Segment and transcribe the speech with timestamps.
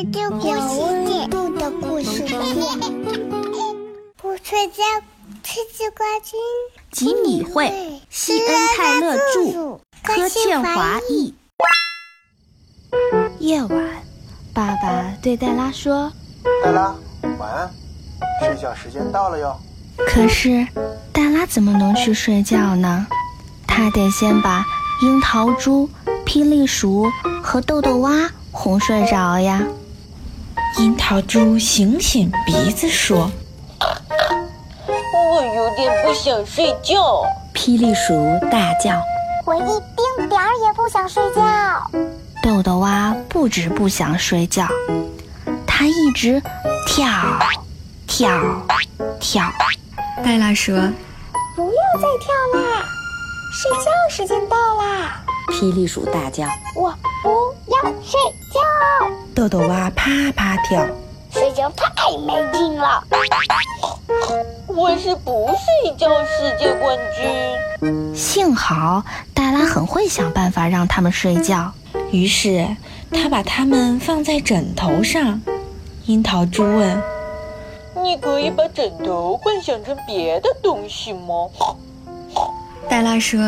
[0.00, 2.22] 的故事度的故事
[4.16, 4.82] 不睡觉，
[5.42, 6.40] 吃鸡冠军。
[6.90, 11.34] 吉米会，西恩泰勒著，柯倩华译。
[13.38, 14.02] 夜晚，
[14.54, 16.10] 爸爸对黛拉说
[16.64, 16.94] ：“黛拉，
[17.38, 17.70] 晚安，
[18.40, 18.74] 睡觉。
[18.74, 19.56] 时间到了哟。”
[20.08, 20.66] 可是，
[21.12, 22.74] 黛拉怎么能去睡觉。
[22.74, 23.06] 呢？
[23.66, 24.64] 她得先把
[25.02, 25.88] 樱桃猪、
[26.24, 27.06] 霹雳鼠
[27.42, 29.62] 和豆豆蛙哄睡着呀。
[30.78, 33.30] 樱桃猪醒醒鼻子说
[34.88, 38.14] ：“我有点不想睡觉。”霹雳鼠
[38.50, 38.90] 大叫
[39.44, 41.42] ：“我一丁点儿也不想睡觉。”
[42.42, 44.66] 豆豆蛙不止不想睡觉，
[45.66, 46.42] 它一直
[46.86, 47.06] 跳，
[48.06, 48.30] 跳，
[49.20, 49.52] 跳。
[50.24, 50.74] 黛拉说
[51.54, 52.84] ：“不要再跳啦，
[53.52, 56.92] 睡觉时间到啦！”霹雳鼠大叫：“我
[57.22, 57.98] 不要睡觉！”
[59.42, 60.86] 豆豆蛙啪啪跳，
[61.32, 61.84] 睡觉太
[62.16, 63.02] 没劲了。
[64.68, 65.50] 我是不
[65.82, 68.14] 睡觉世界冠军。
[68.14, 69.02] 幸好
[69.34, 71.72] 黛拉很会想办法让他们睡觉，
[72.12, 72.68] 于是
[73.10, 75.42] 他把他们放在枕头上。
[76.06, 77.02] 樱桃猪问。
[78.00, 81.48] 你可以把枕头幻想成别的东西吗？
[82.88, 83.40] 黛拉说：“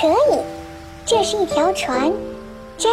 [0.00, 0.38] 可以，
[1.04, 2.10] 这是一条船，
[2.78, 2.90] 真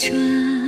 [0.00, 0.59] 春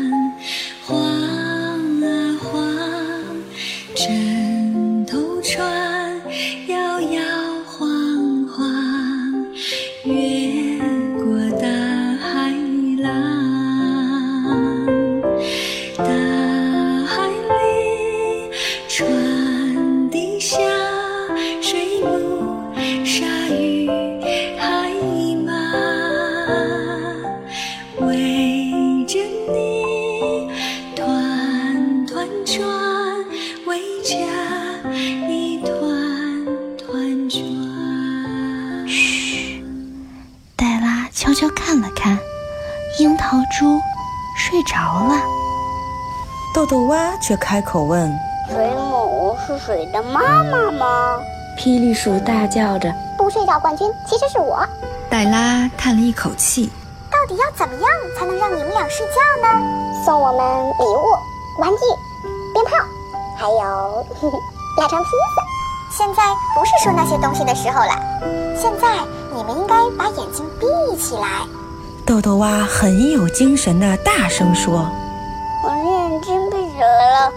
[43.22, 43.80] 桃猪
[44.36, 45.14] 睡着了。
[46.52, 48.12] 豆豆蛙却开口问
[48.50, 51.18] ：“水母是水的妈妈吗？”
[51.56, 54.66] 霹雳鼠大叫着：“不睡觉冠军其实是我。”
[55.08, 56.70] 黛拉叹了一口气
[57.10, 59.64] ：“到底要怎么样才能让你们俩睡觉呢？
[60.04, 61.78] 送我们礼物、玩具、
[62.52, 62.72] 鞭炮，
[63.38, 64.04] 还有
[64.78, 65.96] 腊肠披萨。
[65.96, 66.22] 现在
[66.54, 67.94] 不是说那些东西的时候了，
[68.60, 68.98] 现在
[69.34, 71.46] 你们应该把眼睛闭起来。”
[72.12, 74.86] 豆豆蛙很有精神的大声说
[75.64, 77.32] ：“我眼睛闭起来了，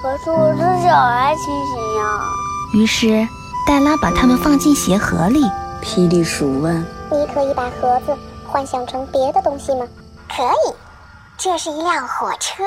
[0.00, 2.20] 可是我的脚还清醒呀。”
[2.72, 3.26] 于是。
[3.66, 5.42] 黛拉把它们放进鞋盒里。
[5.82, 6.80] 霹雳鼠问
[7.10, 9.84] ：“你可以把盒子幻想成别的东西吗
[10.30, 10.74] ？”“可以，
[11.36, 12.62] 这是一辆火车，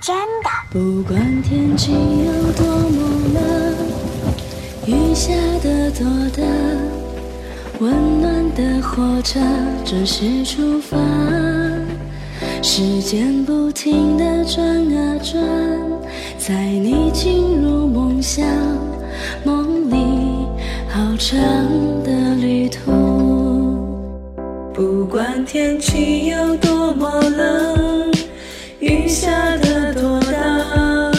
[0.00, 2.98] 真的。”不管天气有多么
[3.34, 3.76] 冷，
[4.86, 6.42] 雨下的多大，
[7.78, 9.38] 温暖的火车
[9.84, 10.96] 准时出发，
[12.62, 15.38] 时间不停地转啊转，
[16.38, 18.46] 在你进入梦乡。
[19.44, 20.46] 梦里
[20.88, 21.38] 好长
[22.02, 22.90] 的旅途，
[24.72, 28.10] 不管天气有多么冷，
[28.80, 31.12] 雨下的多大，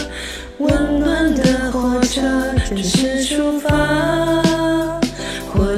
[0.58, 2.22] 温暖的火车
[2.68, 3.70] 准时出发，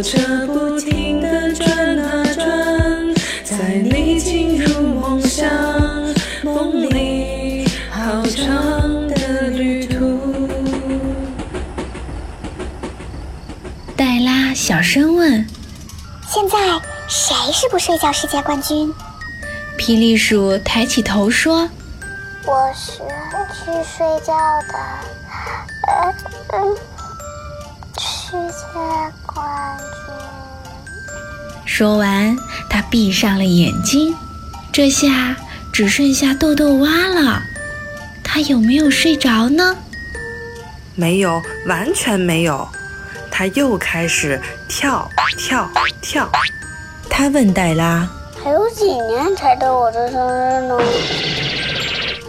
[0.10, 5.48] 车不停地转啊转，载你进入梦乡。
[6.42, 10.50] 梦里好长的旅途。
[13.96, 15.46] 黛拉小声问
[16.28, 16.58] ：“现在
[17.08, 18.92] 谁是不睡觉世界冠军？”
[19.78, 21.70] 霹雳鼠抬起头说
[22.48, 23.04] ：“我是
[23.54, 24.34] 去睡觉
[24.72, 24.74] 的，
[25.88, 26.12] 呃
[26.54, 26.76] 嗯，
[28.00, 28.74] 世界
[29.28, 29.86] 冠军。”
[31.80, 32.38] 说完，
[32.70, 34.14] 他闭上了眼睛。
[34.70, 35.38] 这下
[35.72, 37.42] 只剩下豆豆蛙了，
[38.22, 39.78] 他有没有睡着呢？
[40.96, 42.68] 没有，完全没有。
[43.32, 45.70] 他又开始跳跳
[46.02, 46.30] 跳。
[47.10, 48.06] 他问黛拉
[48.44, 50.78] ：“还有几年才到我的生日呢？”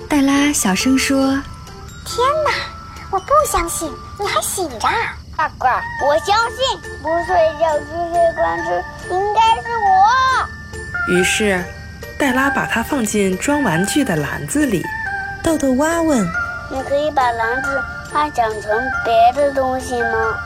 [0.08, 1.26] 黛拉小声说
[2.06, 2.52] ：“天哪，
[3.11, 4.87] 我不相信你还醒着！”
[5.40, 5.69] 大哥，
[6.06, 8.75] 我相信不睡觉世界冠军
[9.10, 11.14] 应该是我。
[11.14, 11.64] 于是，
[12.19, 14.84] 黛拉把它放进装玩具的篮子里。
[15.42, 16.22] 豆豆蛙问
[16.70, 17.82] ：“你可以把篮子
[18.12, 18.70] 幻想成
[19.02, 20.37] 别的东西吗？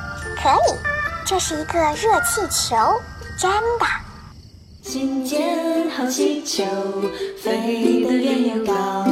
[0.41, 0.76] 可以，
[1.26, 2.76] 这是一个热气球，
[3.37, 3.87] 真的。
[4.81, 6.64] 新建好气球，
[7.43, 9.05] 飞得远又高，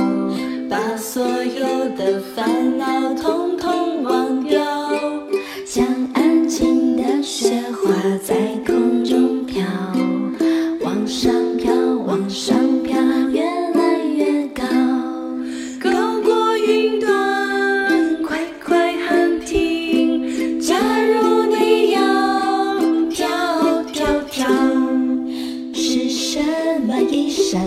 [0.70, 2.86] 把所有的烦恼
[3.20, 4.62] 统统忘掉，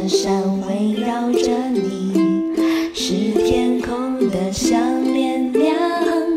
[0.07, 2.13] 闪闪围绕着你？
[2.93, 5.73] 是天空的项链亮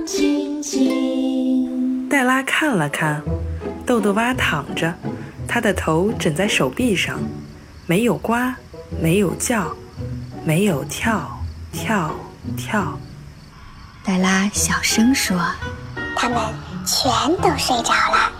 [0.06, 2.09] 晶晶。
[2.09, 3.23] 黛拉看了看，
[3.85, 4.94] 豆豆蛙躺着，
[5.47, 7.19] 他的头枕在手臂上，
[7.87, 8.32] 没有呱，
[9.03, 9.76] 没有叫，
[10.47, 11.38] 没有跳
[11.71, 12.14] 跳
[12.56, 12.99] 跳。
[14.03, 15.38] 黛拉小声说
[16.17, 16.38] 他们
[16.87, 17.11] 全
[17.43, 18.32] 都睡着了。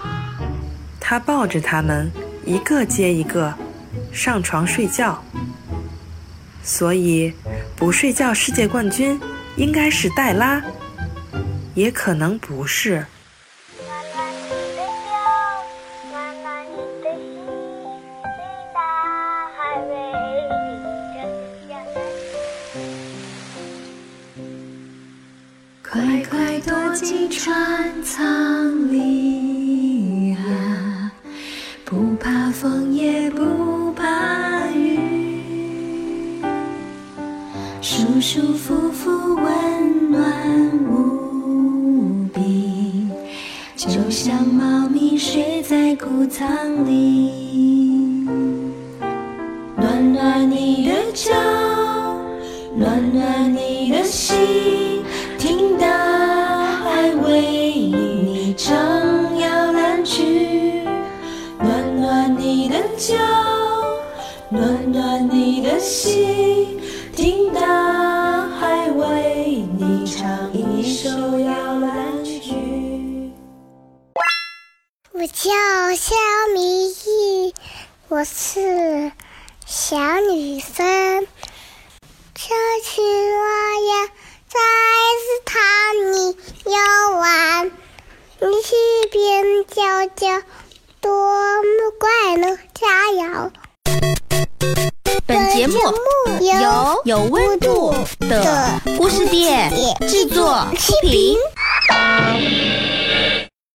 [0.99, 2.11] 他抱着他们，
[2.47, 3.53] 一个接一个，
[4.13, 5.23] 上床睡觉。
[6.63, 7.33] 所以，
[7.77, 9.19] 不睡觉世界冠军
[9.57, 10.63] 应该是黛拉，
[11.75, 13.07] 也可能不是。
[13.87, 15.11] 暖暖你的笑，
[16.11, 17.07] 暖暖你的，
[18.75, 18.79] 大
[19.57, 19.59] 海。
[25.91, 31.11] 快快躲进船舱里啊，
[31.85, 33.78] 不怕风也不
[38.21, 40.21] 舒舒服服，温暖
[40.91, 43.07] 无比，
[43.77, 48.27] 就像猫咪睡在谷仓里。
[49.77, 51.33] 暖暖你的脚，
[75.21, 75.51] 我叫
[75.97, 76.15] 肖
[76.55, 77.53] 明义，
[78.07, 79.11] 我是
[79.67, 81.27] 小女生。
[82.37, 82.55] 小
[82.85, 83.49] 青蛙
[83.81, 84.11] 呀，
[84.47, 84.61] 在
[85.19, 85.59] 池塘
[86.13, 86.37] 里
[86.67, 88.77] 游玩，你去
[89.11, 90.41] 边叫叫，
[91.01, 91.69] 多么
[91.99, 92.57] 快乐！
[92.73, 93.51] 加油！
[95.27, 95.81] 本节目
[96.41, 99.69] 由有温度的故事店
[100.09, 101.37] 制作出品。